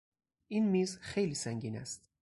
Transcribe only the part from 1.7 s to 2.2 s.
است.